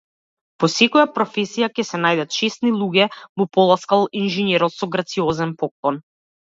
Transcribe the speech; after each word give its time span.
Во 0.63 0.69
секоја 0.75 1.03
професија 1.17 1.69
ќе 1.75 1.85
се 1.89 2.01
најдат 2.07 2.33
чесни 2.39 2.73
луѓе 2.81 3.09
му 3.21 3.49
поласкал 3.59 4.09
инженерот 4.25 4.79
со 4.81 4.93
грациозен 4.97 5.59
поклон. 5.65 6.05